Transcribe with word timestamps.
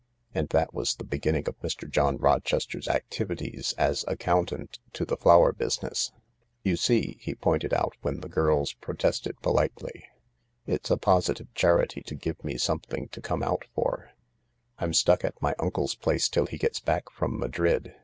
And 0.33 0.49
that 0.49 0.73
was 0.73 0.95
the 0.95 1.03
beginning 1.03 1.47
of 1.47 1.59
Mr. 1.61 1.87
John 1.87 2.17
Rochester's 2.17 2.87
activities 2.87 3.75
as 3.77 4.03
accountant 4.07 4.79
to 4.93 5.05
the 5.05 5.15
flower 5.15 5.53
business. 5.53 6.11
"You 6.63 6.75
see," 6.75 7.19
he 7.21 7.35
pointed 7.35 7.71
out 7.71 7.93
when 8.01 8.21
the 8.21 8.27
girls 8.27 8.73
protested 8.73 9.39
politely, 9.43 10.07
"it's 10.65 10.89
a 10.89 10.97
positive 10.97 11.53
charity 11.53 12.01
to 12.01 12.15
give 12.15 12.43
me 12.43 12.57
something 12.57 13.09
to 13.09 13.19
THE 13.21 13.27
LARK 13.27 13.29
95 13.29 13.29
come 13.29 13.43
out 13.43 13.65
for. 13.75 14.09
I'm 14.79 14.93
stuck 14.95 15.23
at 15.23 15.39
my 15.39 15.53
uncle's 15.59 15.93
place 15.93 16.29
till 16.29 16.47
he 16.47 16.57
gets 16.57 16.79
back 16.79 17.11
from 17.11 17.37
Madrid. 17.37 17.93